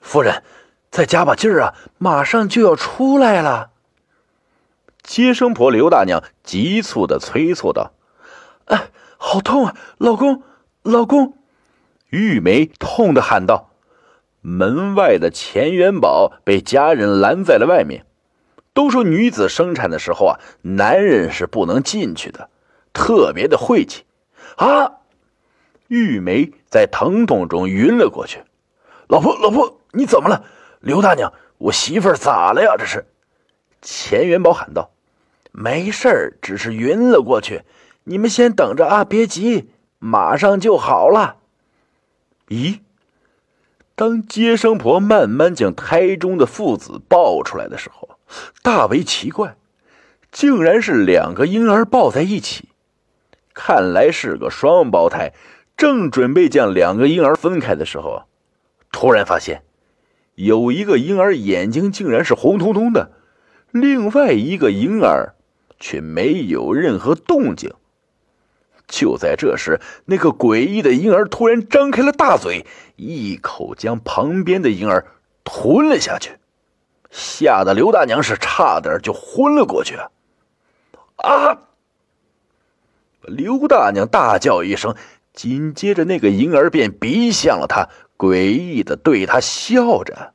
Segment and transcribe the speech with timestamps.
[0.00, 0.42] 夫人，
[0.90, 3.70] 再加把劲儿啊，马上就要出来了。
[5.02, 7.92] 接生婆刘大娘急促的催促道
[8.66, 10.42] ：“哎，好痛啊，老公，
[10.82, 11.34] 老公！”
[12.10, 13.70] 玉梅痛的喊道。
[14.40, 18.06] 门外的钱元宝被家人拦在了外面。
[18.72, 22.48] 都说女子生产的时候啊，男人是不能进去的，
[22.92, 24.04] 特别的晦气。
[24.56, 24.92] 啊！
[25.88, 28.42] 玉梅在疼痛中晕了过去。
[29.08, 30.44] 老婆，老婆，你怎么了？
[30.80, 32.76] 刘大娘，我媳妇儿咋了呀？
[32.78, 33.06] 这是。
[33.80, 34.90] 钱元宝喊道
[35.50, 37.62] ：“没事儿，只是晕了过去。
[38.04, 41.36] 你们先等着啊，别急，马上就好了。”
[42.48, 42.80] 咦？
[43.94, 48.10] 当接生婆慢慢将胎中的父子抱出来的时候，
[48.62, 49.56] 大为奇怪，
[50.30, 52.68] 竟然是两个婴儿抱在一起，
[53.54, 55.32] 看来是个双胞胎。
[55.76, 58.24] 正准备将两个婴儿分开的时候，
[58.90, 59.62] 突然发现
[60.34, 63.12] 有一个婴儿眼睛竟然是红彤彤的，
[63.70, 65.34] 另外一个婴儿
[65.78, 67.72] 却没有任何动静。
[68.86, 72.64] 就在这时，那个诡异的婴儿突然张开了大嘴，
[72.96, 75.06] 一口将旁边的婴儿
[75.44, 76.38] 吞了下去。
[77.10, 79.96] 吓得刘大娘是差点就昏了过去
[81.16, 81.58] 啊！
[83.22, 84.94] 刘大娘大叫一声，
[85.34, 90.34] 紧接着那个婴儿便逼向了她，诡异的对他笑着。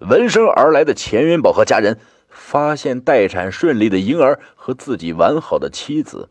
[0.00, 1.98] 闻声而来的钱元宝和家人
[2.28, 6.28] 发现待产顺利的婴儿和自己完好的妻子，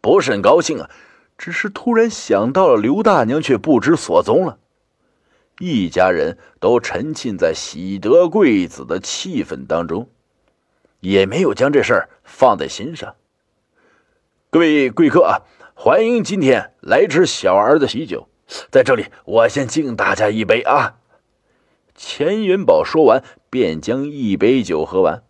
[0.00, 0.90] 不甚高兴啊！
[1.36, 4.58] 只是突然想到了刘大娘，却不知所踪了。
[5.60, 10.08] 一家人都沉浸在喜得贵子的气氛当中，
[11.00, 13.14] 也没有将这事儿放在心上。
[14.50, 15.42] 各位贵客啊，
[15.74, 18.28] 欢迎今天来吃小儿子喜酒，
[18.70, 20.96] 在这里我先敬大家一杯啊！
[21.94, 25.22] 钱元宝说完，便将一杯酒喝完。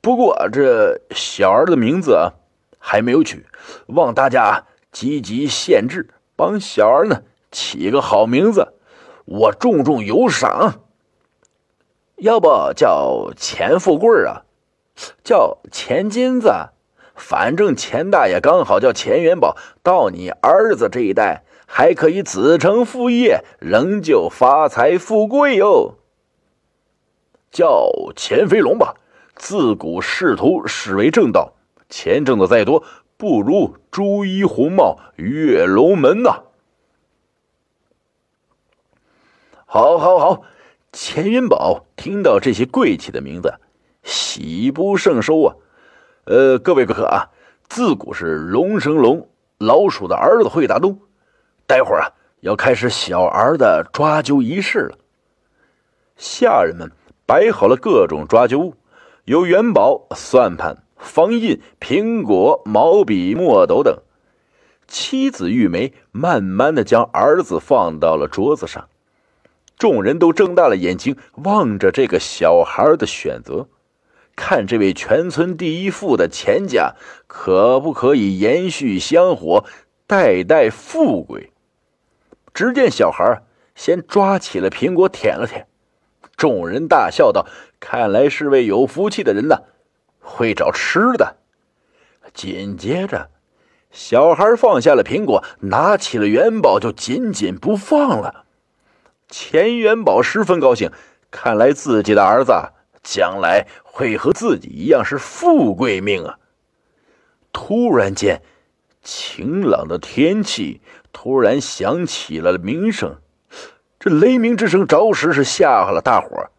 [0.00, 2.34] 不过这小儿的名字啊，
[2.78, 3.46] 还没有取，
[3.86, 8.74] 望大家积极献制，帮小儿呢起个好名字。
[9.24, 10.82] 我重重有赏，
[12.16, 14.44] 要不叫钱富贵啊，
[15.24, 16.52] 叫钱金子，
[17.14, 25.96] 反正钱大爷刚好叫钱元宝，到你儿子这一代还可以子承父业，仍旧发财富贵哟。
[27.50, 28.94] 叫钱飞龙吧，
[29.34, 31.54] 自古仕途视为正道，
[31.88, 32.82] 钱挣的再多，
[33.16, 36.42] 不如朱衣红帽跃龙门呐。
[39.66, 40.42] 好，好，好！
[40.92, 43.54] 钱元宝听到这些贵气的名字，
[44.04, 45.56] 喜不胜收啊。
[46.26, 47.30] 呃，各位贵客啊，
[47.68, 51.00] 自古是龙生龙，老鼠的儿子会打洞。
[51.66, 54.98] 待会儿啊，要开始小儿的抓阄仪式了。
[56.16, 56.92] 下人们
[57.26, 58.74] 摆好了各种抓阄物，
[59.24, 63.98] 有元宝、算盘、方印、苹果、毛笔、墨斗等。
[64.86, 68.88] 妻子玉梅慢慢的将儿子放到了桌子上。
[69.78, 73.66] 众人都睁大了眼睛望着这个小孩的选择，
[74.36, 76.94] 看这位全村第一富的钱家
[77.26, 79.64] 可不可以延续香火，
[80.06, 81.50] 代代富贵。
[82.54, 83.42] 只见小孩
[83.74, 85.66] 先抓起了苹果舔了舔，
[86.36, 87.46] 众人大笑道
[87.80, 89.64] ：“看来是位有福气的人呐，
[90.20, 91.36] 会找吃的。”
[92.32, 93.28] 紧接着，
[93.90, 98.44] 小孩放下了苹果，拿起了元宝就紧紧不放了。
[99.28, 100.92] 钱元宝十分高兴，
[101.30, 102.52] 看来自己的儿子
[103.02, 106.38] 将来会和自己一样是富贵命啊！
[107.52, 108.42] 突然间，
[109.02, 110.80] 晴朗的天气
[111.14, 113.16] 突然响起了鸣声，
[113.98, 116.50] 这雷鸣之声着实是吓了大伙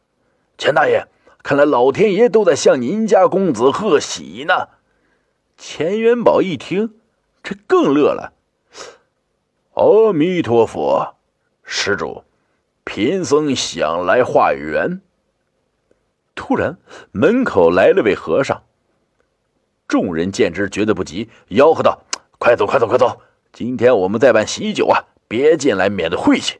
[0.58, 1.06] 钱大爷，
[1.44, 4.70] 看来老天爷都在向您家公子贺喜呢！
[5.58, 6.96] 钱元宝一听，
[7.44, 8.34] 这更乐了。
[9.74, 11.16] 阿弥陀佛，
[11.64, 12.24] 施主。
[12.86, 15.02] 贫僧想来化缘。
[16.34, 16.78] 突然，
[17.12, 18.64] 门口来了位和尚。
[19.88, 22.04] 众人见之，觉得不急，吆喝道
[22.40, 23.22] ：“快走，快走，快走！
[23.56, 26.60] 今天我们在办喜酒啊，别进来，免得晦气。”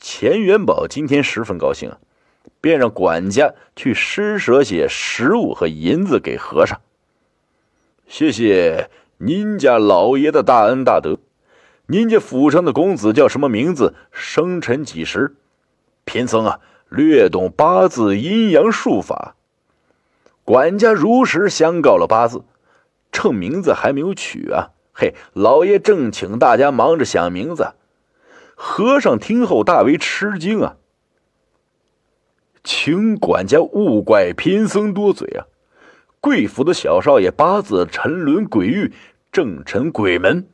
[0.00, 1.98] 钱元宝今天十分高兴啊，
[2.62, 6.80] 便让管家去施舍些食物和银子给和尚。
[8.06, 8.88] 谢谢
[9.18, 11.18] 您家老爷的大恩大德。
[11.88, 13.94] 您家府上的公子叫什么名字？
[14.10, 15.36] 生辰几时？
[16.06, 19.36] 贫僧啊，略懂八字阴阳术法。
[20.44, 22.42] 管家如实相告了八字，
[23.12, 27.74] 趁名字还没有取啊，嘿，老爷正请大家忙着想名字。
[28.54, 30.76] 和尚听后大为吃惊啊，
[32.62, 35.46] 请管家勿怪贫僧多嘴啊！
[36.20, 38.92] 贵府的小少爷八字沉沦鬼域，
[39.32, 40.48] 正沉鬼门。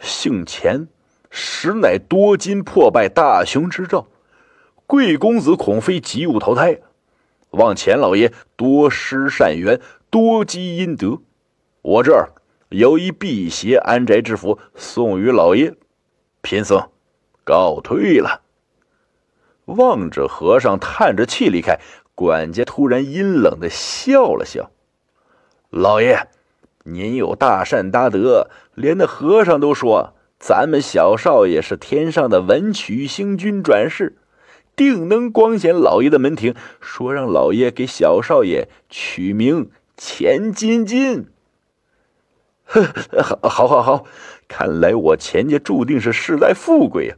[0.00, 0.88] 姓钱，
[1.30, 4.08] 实乃多金破败大凶之兆。
[4.86, 6.80] 贵公子恐非吉物投胎，
[7.50, 9.80] 望钱老爷多施善缘，
[10.10, 11.20] 多积阴德。
[11.82, 12.30] 我这儿
[12.70, 15.74] 有一辟邪安宅之符，送与老爷。
[16.40, 16.88] 贫僧
[17.44, 18.42] 告退了。
[19.64, 21.80] 望着和尚叹着气离开，
[22.14, 24.70] 管家突然阴冷的笑了笑
[25.70, 26.28] ：“老爷，
[26.84, 34.16] 您有大善大德，连那和尚都说咱们小少爷是天上的文曲星君转世，
[34.76, 36.54] 定能光显老爷的门庭。
[36.80, 41.26] 说让老爷给小少爷取名钱金金。
[42.70, 42.82] 呵，
[43.48, 44.04] 好，好，好，好，
[44.48, 47.16] 看来我钱家注定是世代富贵呀。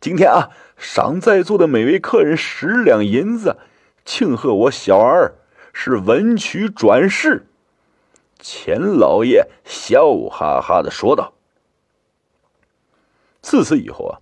[0.00, 3.58] 今天啊。”赏在座的每位客人十两银子，
[4.04, 5.36] 庆贺我小儿
[5.72, 7.46] 是文曲转世。
[8.40, 11.32] 钱老爷笑哈哈的说道。
[13.40, 14.18] 自此以后啊，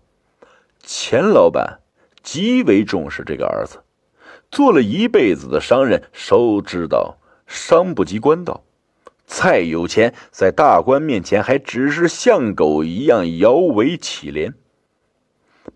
[0.82, 1.80] 钱老板
[2.22, 3.82] 极为重视这个儿子，
[4.50, 7.16] 做了一辈子的商人，都知道
[7.46, 8.62] 商不及官道。
[9.34, 14.52] 再有钱，在大官面前还只是像狗一样摇尾乞怜。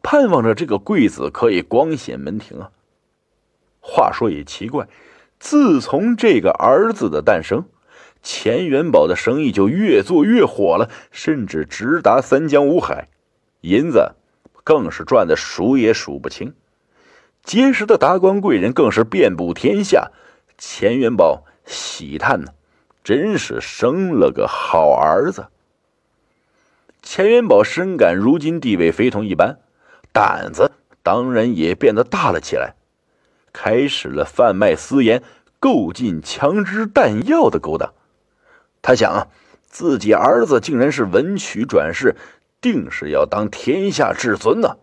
[0.02, 2.70] 盼望着这个贵子可以光显门庭啊。
[3.80, 4.86] 话说也奇怪，
[5.38, 7.64] 自从这个儿子的诞生，
[8.22, 13.08] 钱元宝的生意就越做越火了，甚至直达三江五海，
[13.62, 14.16] 银子
[14.64, 16.54] 更是赚的数也数不清。
[17.42, 20.10] 结识的达官贵人更是遍布天下。
[20.58, 22.52] 钱元宝喜叹呢，
[23.06, 25.46] 真是生了个好儿子。
[27.02, 29.60] 钱元宝深感如今地位非同一般。
[30.12, 30.72] 胆子
[31.04, 32.74] 当然也变得大了起来，
[33.52, 35.22] 开始了贩卖私盐、
[35.60, 37.94] 购进枪支弹药的勾当。
[38.82, 39.28] 他想啊，
[39.68, 42.16] 自己儿子竟然是文曲转世，
[42.60, 44.78] 定是要当天下至尊呢。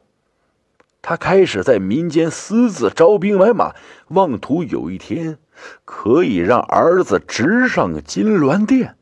[1.03, 3.75] 他开始在民间私自招兵买马，
[4.07, 5.37] 妄图有一天
[5.83, 8.95] 可以让儿子直上金銮殿。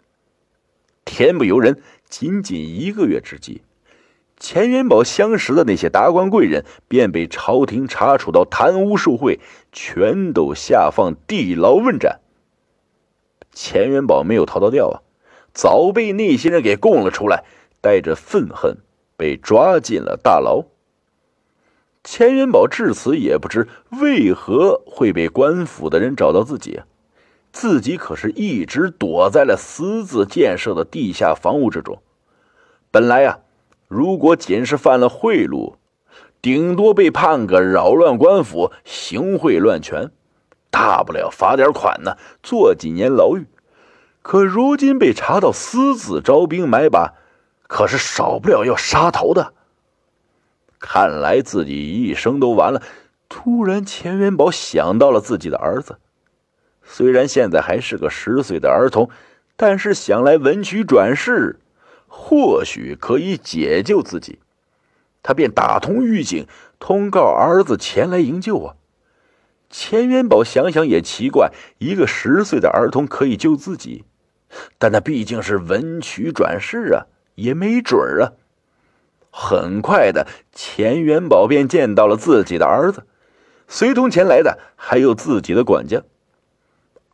[1.05, 3.61] 天不由人，仅仅一个月之际。
[4.39, 9.39] 钱元宝相识的那些达官贵人，便被朝廷查处到贪污受贿，
[9.71, 12.19] 全都下放地牢问斩。
[13.53, 15.05] 钱元宝没有逃得掉啊，
[15.53, 17.43] 早被那些人给供了出来，
[17.79, 18.79] 带着愤恨
[19.15, 20.65] 被抓进了大牢。
[22.03, 23.67] 钱元宝至此也不知
[24.01, 26.81] 为何会被官府的人找到自己，
[27.51, 32.01] 自己可是一直躲在了私自建设的地下房屋之中。
[32.91, 33.39] 本来呀。
[33.93, 35.73] 如果仅是犯了贿赂，
[36.41, 40.11] 顶多被判个扰乱官府、行贿乱权，
[40.69, 43.47] 大不了罚点款呢，坐几年牢狱。
[44.21, 47.15] 可如今被查到私自招兵买马，
[47.67, 49.53] 可是少不了要杀头的。
[50.81, 52.81] 看来自己一生都完了。
[53.29, 55.99] 突然，钱元宝想到了自己的儿子，
[56.83, 59.09] 虽然现在还是个十岁的儿童，
[59.55, 61.59] 但是想来文曲转世。
[62.13, 64.39] 或许可以解救自己，
[65.23, 66.45] 他便打通狱警，
[66.77, 68.75] 通告儿子前来营救啊。
[69.69, 74.03] 钱元宝想想也奇怪，一个十岁的儿童可以救自己，
[74.77, 78.33] 但那毕竟是文曲转世啊，也没准儿啊。
[79.31, 83.07] 很快的，钱元宝便见到了自己的儿子，
[83.67, 86.03] 随同前来的还有自己的管家。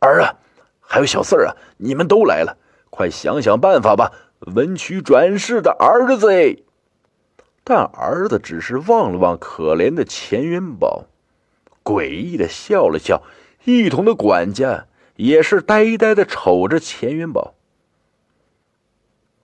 [0.00, 0.34] 儿啊，
[0.80, 2.58] 还有小四儿啊，你们都来了，
[2.90, 4.12] 快想想办法吧。
[4.40, 6.62] 文曲转世的儿子，
[7.64, 11.06] 但儿子只是望了望可怜的钱元宝，
[11.82, 13.22] 诡异的笑了笑。
[13.64, 17.54] 一同的管家也是呆呆的瞅着钱元宝。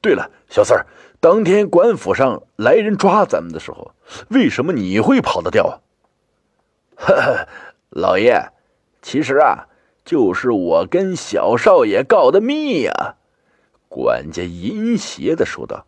[0.05, 0.87] 对了，小四儿，
[1.19, 3.93] 当天官府上来人抓咱们的时候，
[4.29, 5.81] 为什么你会跑得掉啊？
[6.95, 7.49] 呵呵，
[7.89, 8.51] 老爷，
[9.01, 9.67] 其实啊，
[10.05, 13.15] 就是我跟小少爷告的密呀。
[13.89, 15.87] 管家淫邪的说道：“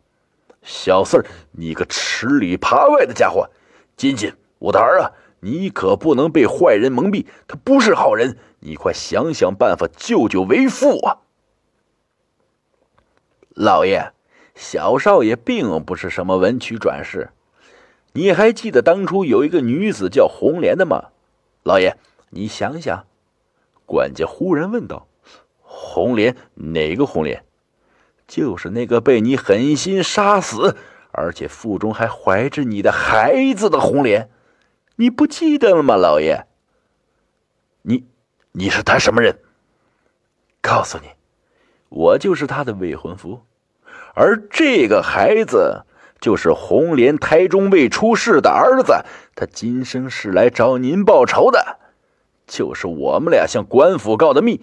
[0.64, 3.50] 小四儿，你个吃里扒外的家伙！
[3.98, 11.18] 金金，我的儿啊，你可不能被坏人蒙蔽，他不是好人，你快想想办法救救为父啊！”
[13.56, 14.12] 老爷，
[14.54, 17.30] 小少爷并不是什么文曲转世，
[18.12, 21.06] 你还记得当初有一个女子叫红莲的吗？
[21.62, 21.96] 老爷，
[22.28, 23.06] 你想想。
[23.86, 25.08] 管家忽然问道
[25.62, 26.36] ：“红莲？
[26.52, 27.46] 哪个红莲？”
[28.28, 30.76] 就是那个被你狠心杀死，
[31.10, 34.28] 而且腹中还怀着你的孩子的红莲，
[34.96, 36.46] 你不记得了吗，老爷？
[37.80, 38.04] 你，
[38.52, 39.38] 你是他什么人？
[40.60, 41.08] 告诉你，
[41.88, 43.40] 我就是他的未婚夫，
[44.14, 45.84] 而这个孩子
[46.20, 49.04] 就是红莲胎中未出世的儿子。
[49.34, 51.78] 他今生是来找您报仇的，
[52.46, 54.62] 就是我们俩向官府告的密。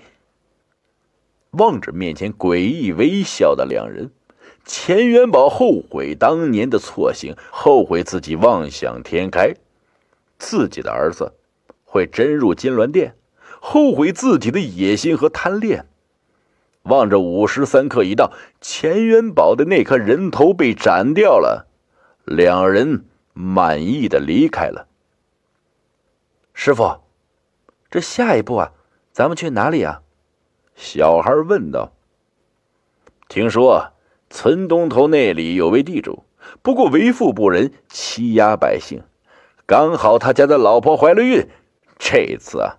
[1.52, 4.12] 望着面前诡异微笑的两人，
[4.66, 9.54] 钱元宝后悔当年的错行，后悔自己妄想天开，
[10.40, 11.34] 自己的儿子
[11.86, 13.16] 会真入金銮殿，
[13.62, 15.86] 后悔自己的野心和贪恋。
[16.84, 21.68] 望着午时三刻一到，钱元宝的那颗人头被斩掉了，
[22.26, 24.88] 两人满意的离开了。
[26.54, 27.00] 师傅，
[27.90, 28.72] 这下一步啊，
[29.12, 30.02] 咱们去哪里啊？
[30.76, 31.94] 小孩问道
[33.30, 33.94] ：“听说
[34.30, 36.26] 村东头那里有位地主，
[36.62, 39.02] 不过为富不仁，欺压百姓。
[39.66, 41.48] 刚好他家的老婆怀了孕，
[41.98, 42.78] 这次啊，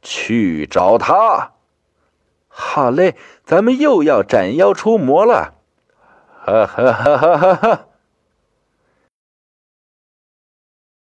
[0.00, 1.54] 去找他。”
[2.54, 5.54] 好嘞，咱们又要斩妖除魔了，
[6.44, 7.86] 哈哈哈哈哈哈！